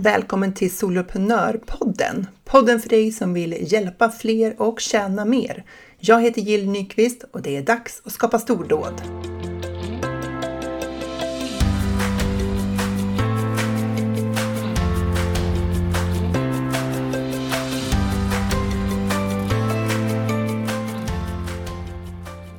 [0.00, 2.26] Välkommen till Soloprenörpodden!
[2.44, 5.64] Podden för dig som vill hjälpa fler och tjäna mer.
[5.98, 9.02] Jag heter Jill Nyqvist och det är dags att skapa stordåd.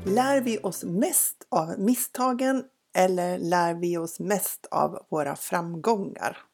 [0.06, 2.64] Lär vi oss mest av misstagen
[2.96, 6.49] eller lär vi oss mest av våra framgångar?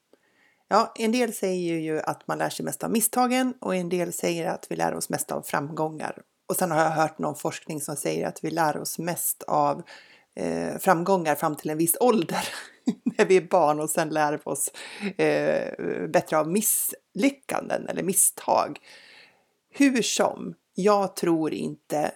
[0.67, 4.13] Ja, en del säger ju att man lär sig mest av misstagen och en del
[4.13, 6.21] säger att vi lär oss mest av framgångar.
[6.49, 9.83] Och sen har jag hört någon forskning som säger att vi lär oss mest av
[10.35, 12.47] eh, framgångar fram till en viss ålder
[13.17, 14.71] när vi är barn och sen lär vi oss
[15.17, 18.79] eh, bättre av misslyckanden eller misstag.
[19.69, 22.11] Hur som, jag tror inte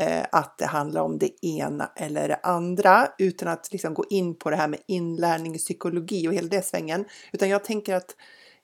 [0.00, 4.34] eh, att det handlar om det ena eller det andra utan att liksom gå in
[4.34, 7.04] på det här med inlärning, psykologi och hela det svängen.
[7.32, 8.16] Utan jag tänker att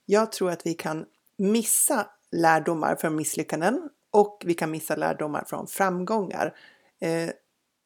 [0.06, 1.04] jag tror att vi kan
[1.38, 6.54] missa lärdomar från misslyckanden och vi kan missa lärdomar från framgångar.
[7.00, 7.30] Eh,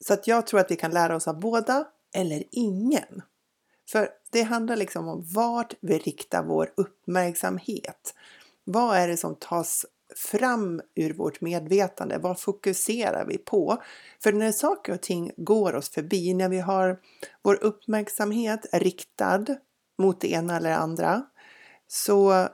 [0.06, 3.22] så att jag tror att vi kan lära oss av båda eller ingen.
[3.88, 8.14] För det handlar liksom om vart vi riktar vår uppmärksamhet.
[8.64, 12.18] Vad är det som tas fram ur vårt medvetande?
[12.18, 13.82] Vad fokuserar vi på?
[14.22, 17.00] För när saker och ting går oss förbi, när vi har
[17.42, 19.44] vår uppmärksamhet riktad
[19.98, 21.26] mot det ena eller andra,
[21.86, 22.48] så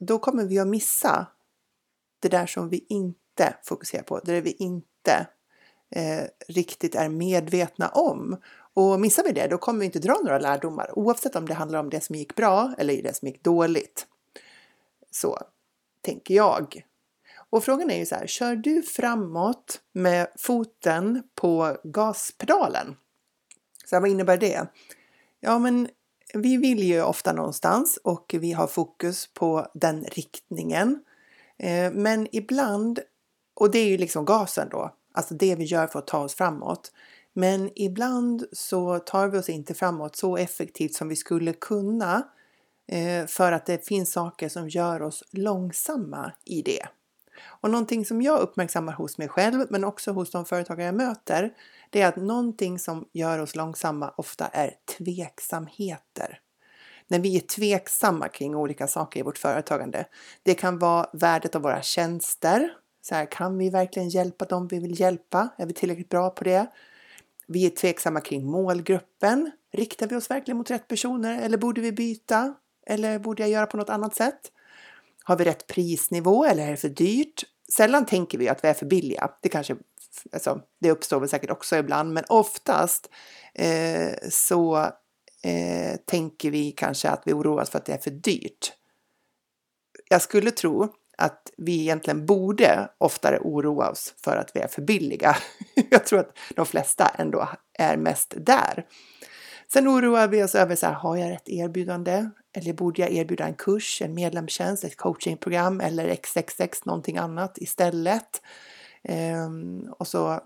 [0.00, 1.26] då kommer vi att missa
[2.20, 5.26] det där som vi inte fokuserar på, det där vi inte
[5.90, 8.36] eh, riktigt är medvetna om.
[8.74, 11.78] Och missar vi det, då kommer vi inte dra några lärdomar, oavsett om det handlar
[11.78, 14.06] om det som gick bra eller det som gick dåligt.
[15.10, 15.38] Så
[16.02, 16.84] tänker jag.
[17.50, 22.96] Och frågan är ju så här, kör du framåt med foten på gaspedalen?
[23.84, 24.66] Så här, vad innebär det?
[25.40, 25.88] Ja, men
[26.34, 31.04] vi vill ju ofta någonstans och vi har fokus på den riktningen.
[31.58, 33.00] Eh, men ibland,
[33.54, 36.34] och det är ju liksom gasen då, alltså det vi gör för att ta oss
[36.34, 36.92] framåt.
[37.32, 42.28] Men ibland så tar vi oss inte framåt så effektivt som vi skulle kunna
[42.88, 46.86] eh, för att det finns saker som gör oss långsamma i det.
[47.42, 51.52] Och någonting som jag uppmärksammar hos mig själv, men också hos de företagare jag möter,
[51.90, 56.40] det är att någonting som gör oss långsamma ofta är tveksamheter.
[57.08, 60.06] När vi är tveksamma kring olika saker i vårt företagande.
[60.42, 62.72] Det kan vara värdet av våra tjänster.
[63.02, 65.48] Så här, kan vi verkligen hjälpa dem vi vill hjälpa?
[65.56, 66.66] Är vi tillräckligt bra på det?
[67.46, 69.50] Vi är tveksamma kring målgruppen.
[69.72, 72.54] Riktar vi oss verkligen mot rätt personer eller borde vi byta?
[72.86, 74.52] Eller borde jag göra på något annat sätt?
[75.24, 77.44] Har vi rätt prisnivå eller är det för dyrt?
[77.72, 79.30] Sällan tänker vi att vi är för billiga.
[79.42, 79.76] Det kanske
[80.32, 83.10] alltså, det uppstår väl säkert också ibland, men oftast
[83.54, 84.76] eh, så
[85.42, 88.72] eh, tänker vi kanske att vi oroas för att det är för dyrt.
[90.08, 90.88] Jag skulle tro
[91.18, 95.36] att vi egentligen borde oftare oroa oss för att vi är för billiga.
[95.90, 97.48] Jag tror att de flesta ändå
[97.78, 98.86] är mest där.
[99.72, 102.30] Sen oroar vi oss över så här, har jag rätt erbjudande?
[102.52, 108.42] Eller borde jag erbjuda en kurs, en medlemstjänst, ett coachingprogram eller XXX någonting annat istället?
[109.02, 110.40] Ehm, och så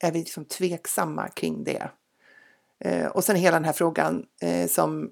[0.00, 1.90] är vi liksom tveksamma kring det.
[2.84, 5.10] Eh, och sen hela den här frågan eh, som,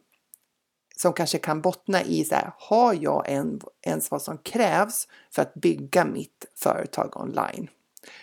[0.97, 5.43] som kanske kan bottna i så här, har jag en, ens vad som krävs för
[5.43, 7.69] att bygga mitt företag online?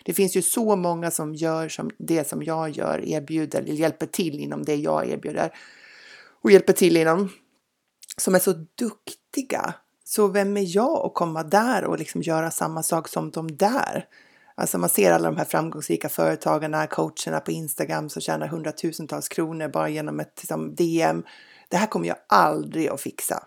[0.03, 4.05] Det finns ju så många som gör som det som jag gör, erbjuder eller hjälper
[4.05, 5.53] till inom det jag erbjuder
[6.41, 7.29] och hjälper till inom
[8.21, 9.73] som är så duktiga.
[10.03, 14.05] Så vem är jag att komma där och liksom göra samma sak som de där?
[14.55, 19.67] Alltså man ser alla de här framgångsrika företagarna, coacherna på Instagram som tjänar hundratusentals kronor
[19.67, 21.23] bara genom ett liksom, DM.
[21.69, 23.43] Det här kommer jag aldrig att fixa.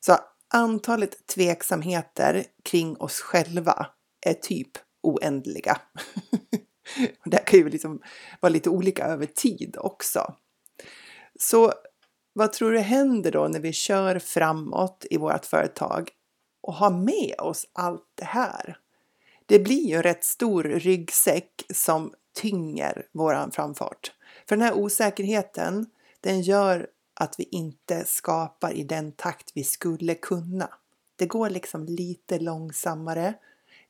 [0.00, 0.16] Så
[0.48, 3.86] antalet tveksamheter kring oss själva
[4.26, 4.70] är typ
[5.02, 5.80] oändliga.
[7.24, 8.00] det kan ju liksom
[8.40, 10.34] vara lite olika över tid också.
[11.38, 11.72] Så
[12.32, 16.10] vad tror du händer då när vi kör framåt i vårt företag
[16.62, 18.78] och har med oss allt det här?
[19.46, 24.12] Det blir ju en rätt stor ryggsäck som tynger våran framfart.
[24.48, 25.86] För den här osäkerheten,
[26.20, 26.86] den gör
[27.20, 30.68] att vi inte skapar i den takt vi skulle kunna.
[31.16, 33.34] Det går liksom lite långsammare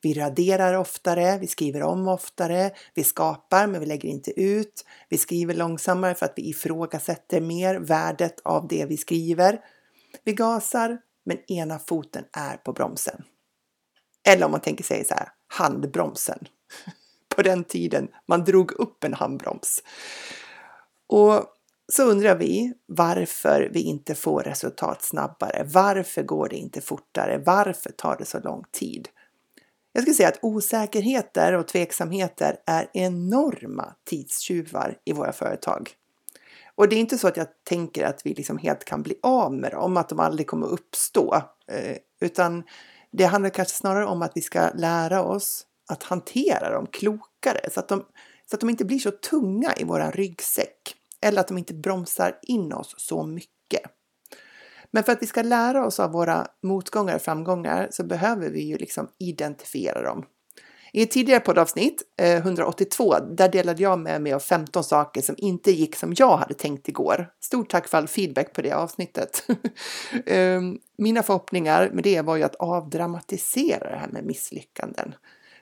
[0.01, 4.85] vi raderar oftare, vi skriver om oftare, vi skapar men vi lägger inte ut.
[5.09, 9.59] Vi skriver långsammare för att vi ifrågasätter mer värdet av det vi skriver.
[10.23, 13.23] Vi gasar men ena foten är på bromsen.
[14.27, 16.39] Eller om man tänker sig så här, handbromsen.
[17.35, 19.83] På den tiden man drog upp en handbroms.
[21.07, 21.45] Och
[21.91, 25.63] så undrar vi varför vi inte får resultat snabbare.
[25.73, 27.37] Varför går det inte fortare?
[27.45, 29.09] Varför tar det så lång tid?
[29.93, 35.95] Jag skulle säga att osäkerheter och tveksamheter är enorma tidstjuvar i våra företag.
[36.75, 39.53] Och det är inte så att jag tänker att vi liksom helt kan bli av
[39.53, 41.35] med dem, att de aldrig kommer att uppstå,
[41.67, 42.63] eh, utan
[43.11, 47.79] det handlar kanske snarare om att vi ska lära oss att hantera dem klokare så
[47.79, 48.05] att de,
[48.49, 52.39] så att de inte blir så tunga i våran ryggsäck eller att de inte bromsar
[52.41, 53.60] in oss så mycket.
[54.91, 58.61] Men för att vi ska lära oss av våra motgångar och framgångar så behöver vi
[58.61, 60.25] ju liksom identifiera dem.
[60.93, 65.35] I ett tidigare poddavsnitt, eh, 182, där delade jag med mig av 15 saker som
[65.37, 67.29] inte gick som jag hade tänkt igår.
[67.39, 69.47] Stort tack för all feedback på det avsnittet.
[70.25, 75.13] Ehm, mina förhoppningar med det var ju att avdramatisera det här med misslyckanden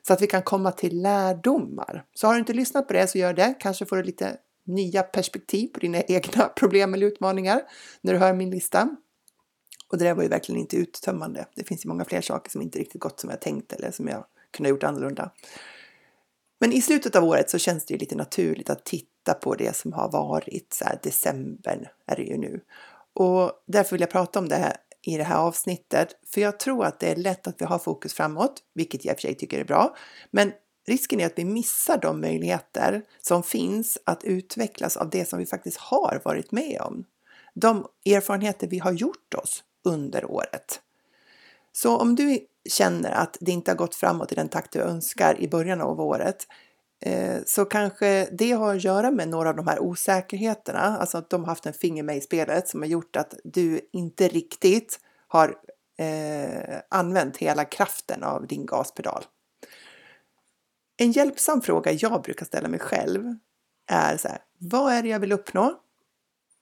[0.07, 2.03] så att vi kan komma till lärdomar.
[2.13, 3.53] Så har du inte lyssnat på det så gör det.
[3.59, 7.61] Kanske får du lite nya perspektiv på dina egna problem eller utmaningar
[8.01, 8.89] när du hör min lista.
[9.91, 11.45] Och det där var ju verkligen inte uttömmande.
[11.55, 14.07] Det finns ju många fler saker som inte riktigt gått som jag tänkt eller som
[14.07, 15.31] jag kunde ha gjort annorlunda.
[16.59, 19.75] Men i slutet av året så känns det ju lite naturligt att titta på det
[19.75, 20.73] som har varit.
[20.73, 22.61] Så här, december är det ju nu.
[23.13, 26.15] Och därför vill jag prata om det här i det här avsnittet.
[26.25, 29.15] För jag tror att det är lätt att vi har fokus framåt, vilket jag i
[29.15, 29.95] och för sig tycker är bra.
[30.31, 30.51] Men
[30.87, 35.45] risken är att vi missar de möjligheter som finns att utvecklas av det som vi
[35.45, 37.05] faktiskt har varit med om.
[37.53, 40.81] De erfarenheter vi har gjort oss under året.
[41.71, 42.39] Så om du
[42.69, 46.01] känner att det inte har gått framåt i den takt du önskar i början av
[46.01, 46.47] året
[47.01, 51.29] eh, så kanske det har att göra med några av de här osäkerheterna, alltså att
[51.29, 54.99] de har haft en finger med i spelet som har gjort att du inte riktigt
[55.27, 55.55] har
[55.97, 59.23] eh, använt hela kraften av din gaspedal.
[60.97, 63.35] En hjälpsam fråga jag brukar ställa mig själv
[63.87, 65.65] är så här, vad är det jag vill uppnå?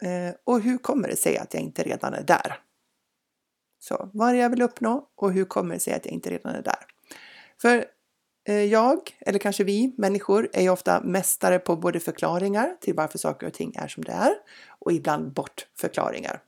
[0.04, 2.60] Eh, och hur kommer det sig att jag inte redan är där?
[3.80, 6.30] Så vad är det jag vill uppnå och hur kommer det sig att jag inte
[6.30, 6.86] redan är där?
[7.62, 7.86] För
[8.48, 13.18] eh, jag, eller kanske vi människor, är ju ofta mästare på både förklaringar till varför
[13.18, 14.34] saker och ting är som det är
[14.80, 16.42] och ibland bortförklaringar.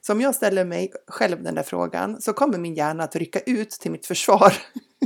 [0.00, 3.40] Så om jag ställer mig själv den där frågan så kommer min hjärna att rycka
[3.40, 4.52] ut till mitt försvar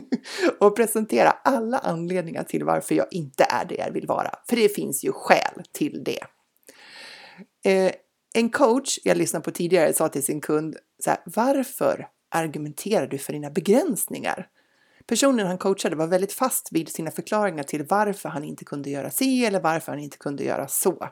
[0.61, 4.31] och presentera alla anledningar till varför jag inte är det jag vill vara.
[4.49, 6.25] För det finns ju skäl till det.
[7.71, 7.93] Eh,
[8.37, 13.19] en coach jag lyssnade på tidigare sa till sin kund så här, varför argumenterar du
[13.19, 14.49] för dina begränsningar?
[15.07, 19.11] Personen han coachade var väldigt fast vid sina förklaringar till varför han inte kunde göra
[19.11, 21.09] si eller varför han inte kunde göra så.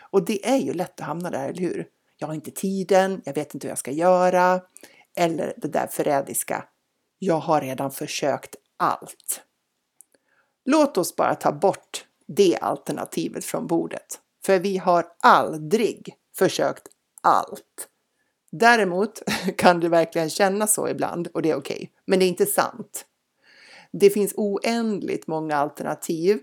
[0.00, 1.86] Och det är ju lätt att hamna där, eller hur?
[2.16, 4.60] Jag har inte tiden, jag vet inte hur jag ska göra.
[5.16, 6.64] Eller det där förrädiska,
[7.18, 9.42] jag har redan försökt allt.
[10.64, 14.20] Låt oss bara ta bort det alternativet från bordet.
[14.44, 16.88] För vi har aldrig försökt
[17.22, 17.88] allt.
[18.50, 19.22] Däremot
[19.56, 21.88] kan det verkligen kännas så ibland och det är okej, okay.
[22.04, 23.04] men det är inte sant.
[23.92, 26.40] Det finns oändligt många alternativ,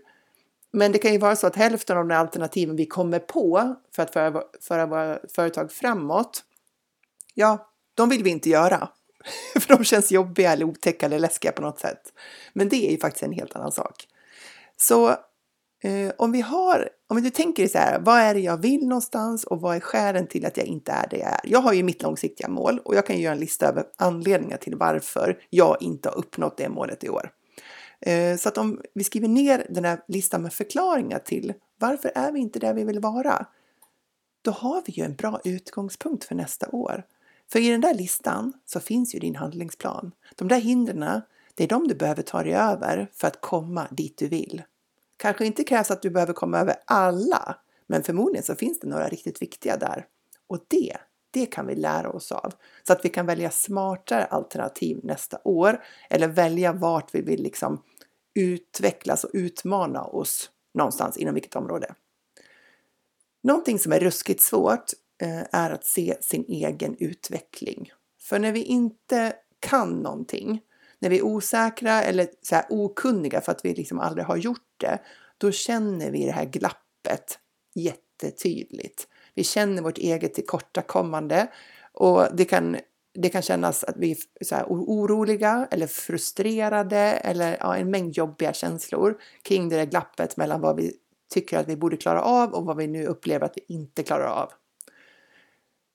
[0.72, 4.04] men det kan ju vara så att hälften av de alternativen vi kommer på för
[4.04, 6.44] att föra, föra våra företag framåt,
[7.34, 8.90] ja, de vill vi inte göra.
[9.60, 12.14] För de känns jobbiga eller otäcka eller läskiga på något sätt.
[12.54, 14.08] Men det är ju faktiskt en helt annan sak.
[14.78, 15.16] Så
[15.86, 19.44] Eh, om vi har, om du tänker så här, vad är det jag vill någonstans
[19.44, 21.40] och vad är skälen till att jag inte är det jag är?
[21.44, 24.76] Jag har ju mitt långsiktiga mål och jag kan göra en lista över anledningar till
[24.76, 27.32] varför jag inte har uppnått det målet i år.
[28.00, 32.32] Eh, så att om vi skriver ner den här listan med förklaringar till varför är
[32.32, 33.46] vi inte där vi vill vara?
[34.42, 37.04] Då har vi ju en bra utgångspunkt för nästa år.
[37.52, 40.12] För i den där listan så finns ju din handlingsplan.
[40.36, 41.22] De där hindren,
[41.56, 44.64] det är de du behöver ta dig över för att komma dit du vill.
[45.18, 47.58] Kanske inte krävs att du behöver komma över alla,
[47.88, 50.06] men förmodligen så finns det några riktigt viktiga där.
[50.48, 50.98] Och det,
[51.32, 52.54] det kan vi lära oss av
[52.84, 57.82] så att vi kan välja smartare alternativ nästa år eller välja vart vi vill liksom
[58.34, 61.96] utvecklas och utmana oss någonstans inom vilket område.
[63.44, 64.92] Någonting som är ruskigt svårt
[65.22, 67.92] eh, är att se sin egen utveckling.
[68.22, 70.62] För när vi inte kan någonting
[71.06, 74.74] när vi är osäkra eller så här okunniga för att vi liksom aldrig har gjort
[74.78, 75.00] det,
[75.38, 77.40] då känner vi det här glappet
[77.76, 79.08] jättetydligt.
[79.34, 81.48] Vi känner vårt eget tillkortakommande
[81.94, 82.78] och det kan,
[83.14, 88.18] det kan kännas att vi är så här oroliga eller frustrerade eller ja, en mängd
[88.18, 90.94] jobbiga känslor kring det där glappet mellan vad vi
[91.34, 94.28] tycker att vi borde klara av och vad vi nu upplever att vi inte klarar
[94.28, 94.52] av.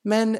[0.03, 0.37] Men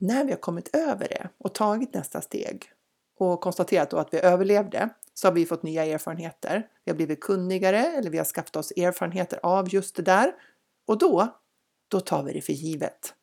[0.00, 2.72] när vi har kommit över det och tagit nästa steg
[3.18, 6.66] och konstaterat då att vi överlevde så har vi fått nya erfarenheter.
[6.84, 10.32] Vi har blivit kunnigare eller vi har skaffat oss erfarenheter av just det där
[10.86, 11.38] och då,
[11.88, 13.14] då tar vi det för givet.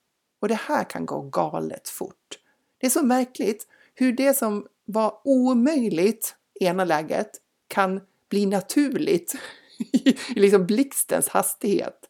[0.41, 2.39] Och det här kan gå galet fort.
[2.77, 7.31] Det är så märkligt hur det som var omöjligt i ena läget
[7.67, 9.35] kan bli naturligt
[9.79, 12.09] i liksom blixtens hastighet.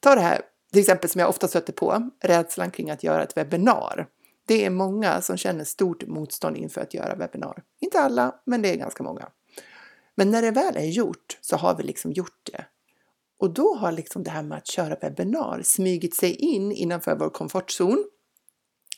[0.00, 3.36] Ta det här till exempel som jag ofta stöter på, rädslan kring att göra ett
[3.36, 4.06] webbinar.
[4.50, 7.62] Det är många som känner stort motstånd inför att göra webbinar.
[7.80, 9.28] Inte alla, men det är ganska många.
[10.14, 12.64] Men när det väl är gjort så har vi liksom gjort det.
[13.38, 17.30] Och då har liksom det här med att köra webbinar smugit sig in innanför vår
[17.30, 18.04] komfortzon.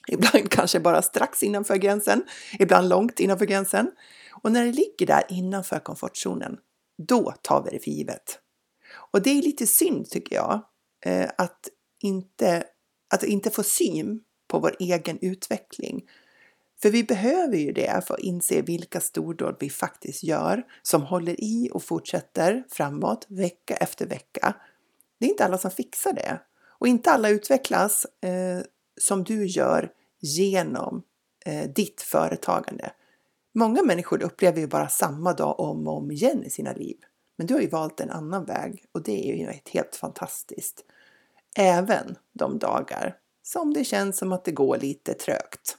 [0.08, 2.24] Ibland kanske bara strax innanför gränsen,
[2.58, 3.90] ibland långt innanför gränsen.
[4.42, 6.58] Och när det ligger där innanför komfortzonen,
[6.98, 8.38] då tar vi det för givet.
[8.94, 10.60] Och det är lite synd tycker jag,
[11.04, 11.68] eh, att
[12.00, 12.64] inte,
[13.14, 14.20] att inte få syn
[14.52, 16.04] på vår egen utveckling.
[16.82, 21.40] För vi behöver ju det för att inse vilka stordåd vi faktiskt gör som håller
[21.40, 24.54] i och fortsätter framåt vecka efter vecka.
[25.18, 26.40] Det är inte alla som fixar det
[26.78, 28.62] och inte alla utvecklas eh,
[29.00, 31.02] som du gör genom
[31.46, 32.92] eh, ditt företagande.
[33.54, 36.96] Många människor upplever ju bara samma dag om och om igen i sina liv.
[37.36, 40.84] Men du har ju valt en annan väg och det är ju helt fantastiskt.
[41.56, 45.78] Även de dagar som det känns som att det går lite trögt.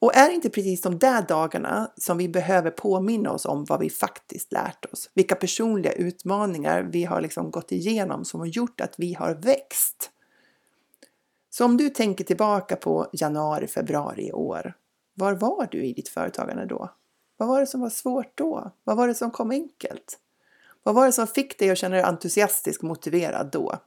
[0.00, 3.80] Och är det inte precis de där dagarna som vi behöver påminna oss om vad
[3.80, 5.10] vi faktiskt lärt oss?
[5.14, 10.10] Vilka personliga utmaningar vi har liksom gått igenom som har gjort att vi har växt?
[11.50, 14.74] Så om du tänker tillbaka på januari, februari i år.
[15.14, 16.90] Var var du i ditt företagande då?
[17.36, 18.70] Vad var det som var svårt då?
[18.84, 20.18] Vad var det som kom enkelt?
[20.82, 23.78] Vad var det som fick dig att känna dig entusiastisk och motiverad då?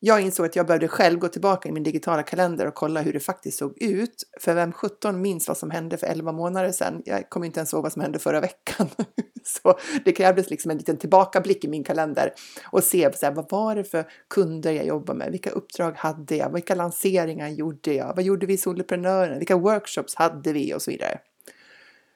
[0.00, 3.12] Jag insåg att jag behövde själv gå tillbaka i min digitala kalender och kolla hur
[3.12, 4.24] det faktiskt såg ut.
[4.40, 7.02] För vem 17 minns vad som hände för 11 månader sedan?
[7.04, 8.88] Jag kommer inte ens ihåg vad som hände förra veckan.
[9.44, 12.32] Så det krävdes liksom en liten tillbakablick i min kalender
[12.70, 15.30] och se så här, vad var det för kunder jag jobbade med?
[15.30, 16.52] Vilka uppdrag hade jag?
[16.52, 18.16] Vilka lanseringar gjorde jag?
[18.16, 19.38] Vad gjorde vi i Soloprenören?
[19.38, 20.74] Vilka workshops hade vi?
[20.74, 21.18] Och så vidare.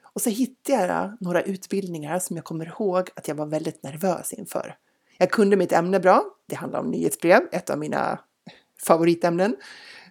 [0.02, 4.32] Och så hittade jag några utbildningar som jag kommer ihåg att jag var väldigt nervös
[4.32, 4.76] inför.
[5.18, 6.24] Jag kunde mitt ämne bra.
[6.46, 8.18] Det handlar om nyhetsbrev, ett av mina
[8.86, 9.56] favoritämnen.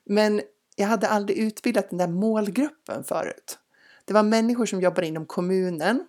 [0.05, 0.41] Men
[0.75, 3.57] jag hade aldrig utbildat den där målgruppen förut.
[4.05, 6.07] Det var människor som jobbade inom kommunen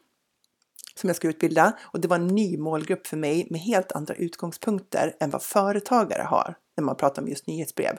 [0.95, 4.15] som jag skulle utbilda och det var en ny målgrupp för mig med helt andra
[4.15, 7.99] utgångspunkter än vad företagare har när man pratar om just nyhetsbrev.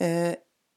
[0.00, 0.34] Eh,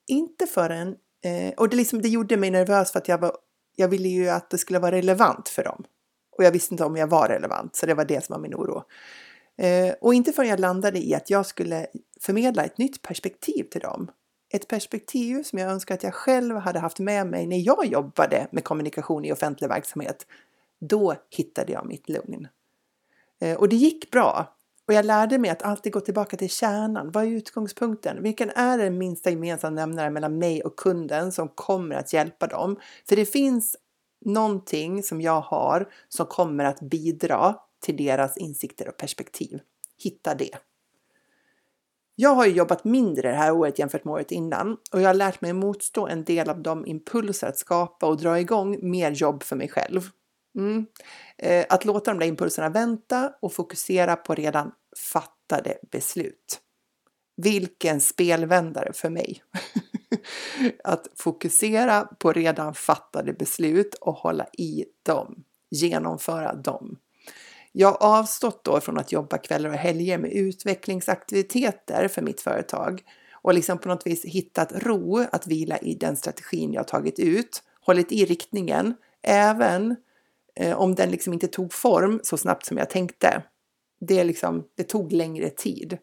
[0.08, 3.36] inte förrän, eh, och det, liksom, det gjorde mig nervös för att jag, var,
[3.76, 5.84] jag ville ju att det skulle vara relevant för dem.
[6.38, 8.56] Och jag visste inte om jag var relevant, så det var det som var min
[8.56, 8.84] oro.
[9.58, 11.88] Eh, och inte förrän jag landade i att jag skulle
[12.20, 14.12] förmedla ett nytt perspektiv till dem.
[14.54, 18.48] Ett perspektiv som jag önskar att jag själv hade haft med mig när jag jobbade
[18.52, 20.26] med kommunikation i offentlig verksamhet.
[20.80, 22.48] Då hittade jag mitt lugn.
[23.42, 24.56] Eh, och det gick bra.
[24.88, 27.12] Och jag lärde mig att alltid gå tillbaka till kärnan.
[27.12, 28.24] Vad är utgångspunkten?
[28.24, 32.80] Vilken är den minsta gemensamma nämnaren mellan mig och kunden som kommer att hjälpa dem?
[33.10, 33.76] För det finns
[34.26, 39.60] någonting som jag har som kommer att bidra till deras insikter och perspektiv.
[40.04, 40.58] Hitta det.
[42.16, 45.42] Jag har jobbat mindre det här året jämfört med året innan och jag har lärt
[45.42, 49.56] mig motstå en del av de impulser att skapa och dra igång mer jobb för
[49.56, 50.10] mig själv.
[50.58, 50.86] Mm.
[51.38, 54.72] Eh, att låta de där impulserna vänta och fokusera på redan
[55.14, 56.60] fattade beslut.
[57.36, 59.44] Vilken spelvändare för mig!
[60.84, 66.98] att fokusera på redan fattade beslut och hålla i dem, genomföra dem.
[67.76, 73.02] Jag har avstått då från att jobba kvällar och helger med utvecklingsaktiviteter för mitt företag
[73.32, 77.64] och liksom på något vis hittat ro att vila i den strategin jag tagit ut,
[77.82, 79.96] hållit i riktningen, även
[80.56, 83.44] eh, om den liksom inte tog form så snabbt som jag tänkte.
[84.00, 85.98] Det, liksom, det tog längre tid.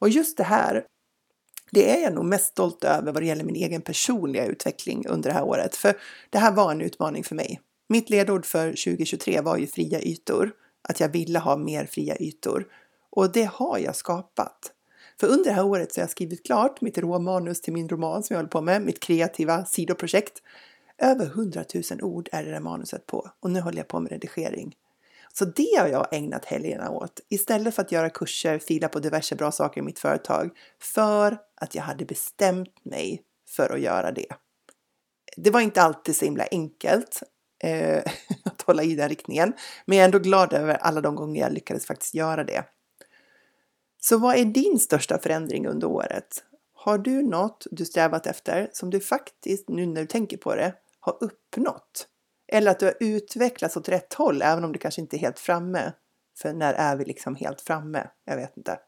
[0.00, 0.84] Och just det här,
[1.70, 5.30] det är jag nog mest stolt över vad det gäller min egen personliga utveckling under
[5.30, 5.76] det här året.
[5.76, 5.96] För
[6.30, 7.60] det här var en utmaning för mig.
[7.88, 10.52] Mitt ledord för 2023 var ju fria ytor
[10.82, 12.66] att jag ville ha mer fria ytor.
[13.10, 14.72] Och det har jag skapat.
[15.20, 18.22] För under det här året så har jag skrivit klart mitt råmanus till min roman
[18.22, 20.42] som jag håller på med, mitt kreativa sidoprojekt.
[20.98, 24.12] Över 100 000 ord är det där manuset på och nu håller jag på med
[24.12, 24.76] redigering.
[25.32, 29.36] Så det har jag ägnat helgerna åt istället för att göra kurser, fila på diverse
[29.36, 34.26] bra saker i mitt företag för att jag hade bestämt mig för att göra det.
[35.36, 37.22] Det var inte alltid så himla enkelt
[37.60, 38.02] eh,
[38.44, 39.52] att hålla i den riktningen.
[39.84, 42.64] Men jag är ändå glad över alla de gånger jag lyckades faktiskt göra det.
[44.02, 46.44] Så vad är din största förändring under året?
[46.74, 50.74] Har du något du strävat efter som du faktiskt, nu när du tänker på det,
[51.00, 52.06] har uppnått?
[52.52, 55.38] Eller att du har utvecklats åt rätt håll, även om du kanske inte är helt
[55.38, 55.92] framme.
[56.38, 58.06] För när är vi liksom helt framme?
[58.24, 58.78] Jag vet inte.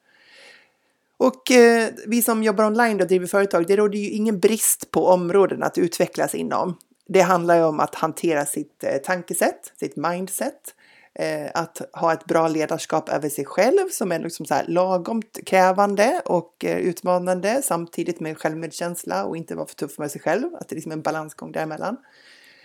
[1.17, 5.07] Och eh, vi som jobbar online och driver företag, det råder ju ingen brist på
[5.07, 6.79] områden att utvecklas inom.
[7.13, 10.75] Det handlar ju om att hantera sitt eh, tankesätt, sitt mindset,
[11.15, 15.39] eh, att ha ett bra ledarskap över sig själv som är liksom så här lagomt
[15.47, 20.55] krävande och eh, utmanande samtidigt med självmedkänsla och inte vara för tuff med sig själv.
[20.55, 21.97] Att det är liksom en balansgång däremellan.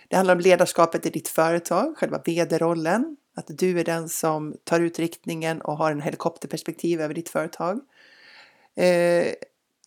[0.08, 4.80] Det handlar om ledarskapet i ditt företag, själva vd-rollen, att du är den som tar
[4.80, 7.80] ut riktningen och har en helikopterperspektiv över ditt företag.
[8.76, 9.26] Eh,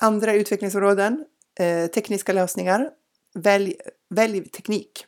[0.02, 1.26] andra utvecklingsområden,
[1.60, 2.90] eh, tekniska lösningar.
[3.34, 3.76] Välj,
[4.10, 5.06] välj teknik.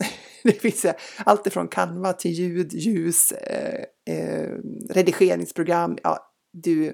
[0.42, 4.50] det finns eh, allt ifrån Canva till ljud, ljus, eh, eh,
[4.90, 6.92] redigeringsprogram, ja, du,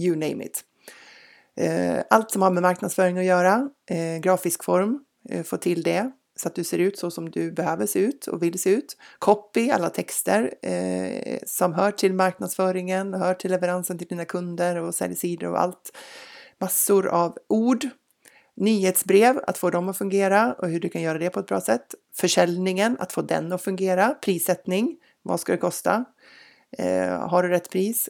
[0.00, 0.64] you name it.
[1.56, 6.10] Eh, allt som har med marknadsföring att göra, eh, grafisk form, eh, få till det
[6.40, 8.96] så att du ser ut så som du behöver se ut och vill se ut.
[9.18, 14.94] Copy, alla texter eh, som hör till marknadsföringen, hör till leveransen till dina kunder och
[14.94, 15.96] säljsidor och allt.
[16.60, 17.88] Massor av ord.
[18.60, 21.60] Nyhetsbrev, att få dem att fungera och hur du kan göra det på ett bra
[21.60, 21.94] sätt.
[22.14, 24.08] Försäljningen, att få den att fungera.
[24.08, 26.04] Prissättning, vad ska det kosta?
[26.78, 28.08] Eh, har du rätt pris?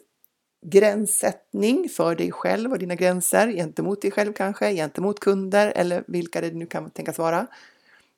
[0.66, 6.40] Gränssättning för dig själv och dina gränser gentemot dig själv kanske, gentemot kunder eller vilka
[6.40, 7.46] det nu kan tänkas vara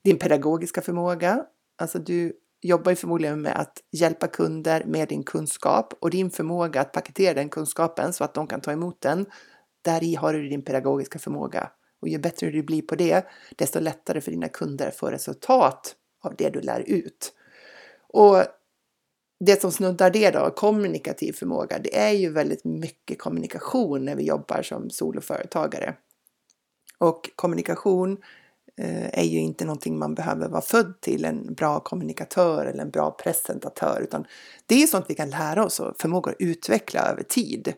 [0.05, 1.45] din pedagogiska förmåga.
[1.79, 6.81] Alltså du jobbar ju förmodligen med att hjälpa kunder med din kunskap och din förmåga
[6.81, 9.27] att paketera den kunskapen så att de kan ta emot den.
[9.83, 11.71] Där i har du din pedagogiska förmåga
[12.03, 15.97] och ju bättre du blir på det, desto lättare för dina kunder att få resultat
[16.23, 17.33] av det du lär ut.
[18.09, 18.43] Och
[19.41, 24.25] det som snuddar det då, kommunikativ förmåga, det är ju väldigt mycket kommunikation när vi
[24.25, 25.95] jobbar som soloföretagare.
[26.99, 28.19] Och kommunikation
[28.77, 32.91] eh, är ju inte någonting man behöver vara född till, en bra kommunikatör eller en
[32.91, 34.27] bra presentatör, utan
[34.67, 37.75] det är sånt vi kan lära oss och förmågor att utveckla över tid.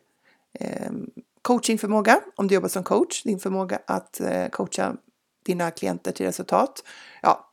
[0.61, 1.11] Ehm,
[1.44, 4.96] Coachingförmåga, om du jobbar som coach, din förmåga att eh, coacha
[5.44, 6.85] dina klienter till resultat.
[7.22, 7.50] Ja,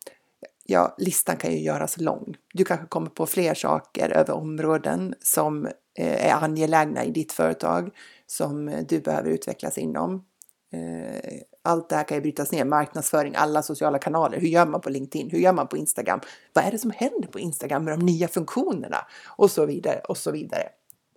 [0.65, 2.35] ja, listan kan ju göras lång.
[2.53, 5.65] Du kanske kommer på fler saker över områden som
[5.97, 7.89] eh, är angelägna i ditt företag
[8.27, 10.25] som du behöver utvecklas inom.
[10.73, 14.39] Eh, allt det här kan ju brytas ner, marknadsföring, alla sociala kanaler.
[14.39, 15.29] Hur gör man på LinkedIn?
[15.29, 16.19] Hur gör man på Instagram?
[16.53, 19.07] Vad är det som händer på Instagram med de nya funktionerna?
[19.25, 20.69] Och så vidare och så vidare.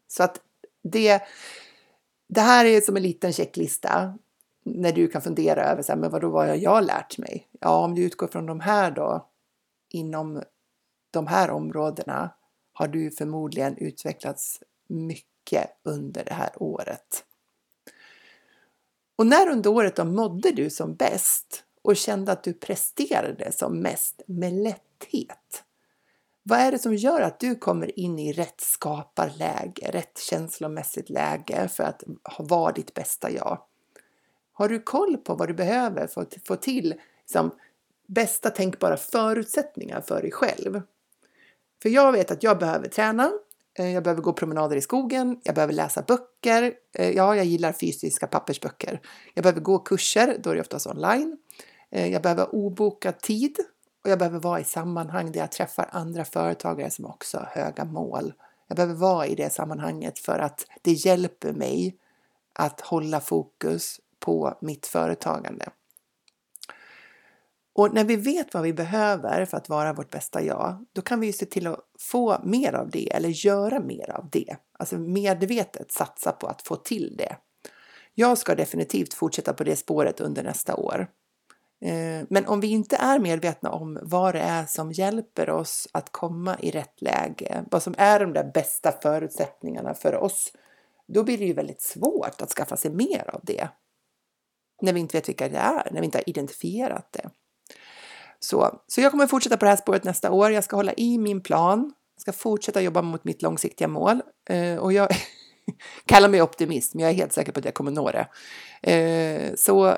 [0.09, 0.41] Så att
[0.83, 1.23] det,
[2.29, 4.19] det här är som en liten checklista
[4.65, 7.49] när du kan fundera över så här, men vad då vad har jag lärt mig?
[7.61, 9.29] Ja, om du utgår från de här då
[9.89, 10.43] inom
[11.11, 12.31] de här områdena
[12.73, 17.25] har du förmodligen utvecklats mycket under det här året.
[19.17, 23.79] Och när under året då mådde du som bäst och kände att du presterade som
[23.79, 25.64] mest med lätthet?
[26.47, 31.69] Vad är det som gör att du kommer in i rätt skaparläge, rätt känslomässigt läge
[31.69, 32.03] för att
[32.39, 33.63] vara ditt bästa jag?
[34.53, 37.51] Har du koll på vad du behöver för att få till liksom,
[38.07, 40.83] bästa tänkbara förutsättningar för dig själv?
[41.83, 43.33] För jag vet att jag behöver träna,
[43.79, 46.73] eh, jag behöver gå promenader i skogen, jag behöver läsa böcker.
[46.93, 49.01] Eh, ja, jag gillar fysiska pappersböcker.
[49.35, 51.37] Jag behöver gå kurser, då är det oftast online.
[51.91, 53.57] Eh, jag behöver obokad tid
[54.05, 57.85] och jag behöver vara i sammanhang där jag träffar andra företagare som också har höga
[57.85, 58.33] mål.
[58.69, 61.97] Jag behöver vara i det sammanhanget för att det hjälper mig
[62.53, 65.69] att hålla fokus på mitt företagande.
[67.75, 71.21] Och när vi vet vad vi behöver för att vara vårt bästa jag, då kan
[71.21, 74.57] vi ju se till att få mer av det eller göra mer av det.
[74.79, 77.37] Alltså medvetet satsa på att få till det.
[78.15, 81.09] Jag ska definitivt fortsätta på det spåret under nästa år.
[81.85, 86.13] Eh, men om vi inte är medvetna om vad det är som hjälper oss att
[86.13, 90.53] komma i rätt läge, vad som är de där bästa förutsättningarna för oss,
[91.07, 93.69] då blir det ju väldigt svårt att skaffa sig mer av det.
[94.83, 97.31] När vi inte vet vilka det är, när vi inte har identifierat det.
[98.41, 100.51] Så, så jag kommer fortsätta på det här spåret nästa år.
[100.51, 101.93] Jag ska hålla i min plan.
[102.17, 104.23] Jag ska fortsätta jobba mot mitt långsiktiga mål.
[104.51, 105.09] Eh, och jag
[106.07, 108.27] kallar mig optimist, men jag är helt säker på att jag kommer nå det.
[108.93, 109.97] Eh, så,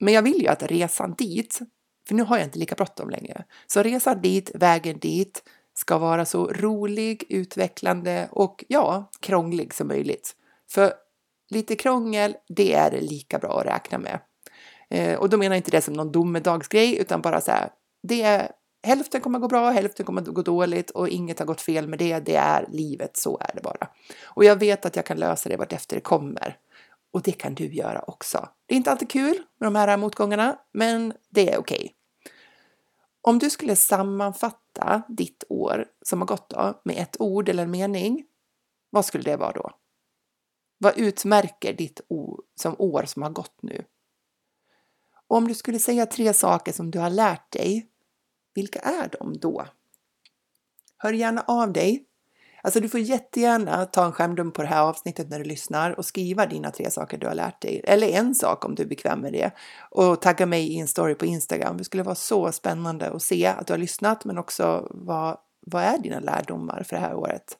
[0.00, 1.60] men jag vill ju att resan dit,
[2.08, 5.42] för nu har jag inte lika bråttom längre, så resan dit, vägen dit,
[5.74, 10.36] ska vara så rolig, utvecklande och ja, krånglig som möjligt.
[10.70, 10.92] För
[11.50, 14.20] lite krångel, det är lika bra att räkna med.
[14.90, 17.70] Eh, och då menar jag inte det som någon domedagsgrej, utan bara så här,
[18.02, 18.50] det är,
[18.82, 22.18] hälften kommer gå bra, hälften kommer gå dåligt och inget har gått fel med det.
[22.18, 23.88] Det är livet, så är det bara.
[24.24, 26.56] Och jag vet att jag kan lösa det vartefter det kommer.
[27.16, 28.48] Och det kan du göra också.
[28.66, 31.78] Det är inte alltid kul med de här motgångarna, men det är okej.
[31.78, 31.90] Okay.
[33.20, 37.70] Om du skulle sammanfatta ditt år som har gått då med ett ord eller en
[37.70, 38.24] mening,
[38.90, 39.70] vad skulle det vara då?
[40.78, 42.00] Vad utmärker ditt
[42.54, 43.84] som år som har gått nu?
[45.26, 47.90] Och om du skulle säga tre saker som du har lärt dig,
[48.54, 49.66] vilka är de då?
[50.96, 52.06] Hör gärna av dig.
[52.66, 56.04] Alltså du får jättegärna ta en skärmdump på det här avsnittet när du lyssnar och
[56.04, 57.80] skriva dina tre saker du har lärt dig.
[57.84, 59.50] Eller en sak om du är bekväm med det.
[59.90, 61.76] Och tagga mig i en story på Instagram.
[61.76, 65.82] Det skulle vara så spännande att se att du har lyssnat men också vad, vad
[65.82, 67.58] är dina lärdomar för det här året?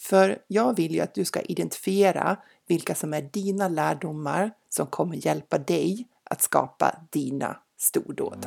[0.00, 2.36] För jag vill ju att du ska identifiera
[2.66, 8.46] vilka som är dina lärdomar som kommer hjälpa dig att skapa dina stordåd.